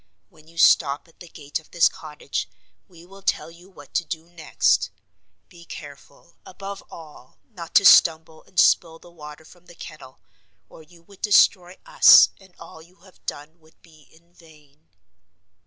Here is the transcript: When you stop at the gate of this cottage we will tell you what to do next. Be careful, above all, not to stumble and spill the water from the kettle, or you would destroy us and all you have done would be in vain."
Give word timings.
When 0.29 0.47
you 0.47 0.57
stop 0.57 1.07
at 1.07 1.19
the 1.19 1.27
gate 1.27 1.59
of 1.59 1.69
this 1.69 1.87
cottage 1.87 2.49
we 2.87 3.05
will 3.05 3.21
tell 3.21 3.51
you 3.51 3.69
what 3.69 3.93
to 3.93 4.03
do 4.03 4.27
next. 4.31 4.89
Be 5.47 5.63
careful, 5.63 6.37
above 6.43 6.81
all, 6.89 7.37
not 7.51 7.75
to 7.75 7.85
stumble 7.85 8.41
and 8.45 8.59
spill 8.59 8.97
the 8.97 9.11
water 9.11 9.45
from 9.45 9.67
the 9.67 9.75
kettle, 9.75 10.19
or 10.69 10.81
you 10.81 11.03
would 11.03 11.21
destroy 11.21 11.77
us 11.85 12.29
and 12.39 12.55
all 12.57 12.81
you 12.81 13.01
have 13.01 13.23
done 13.27 13.59
would 13.59 13.79
be 13.83 14.07
in 14.11 14.33
vain." 14.33 14.89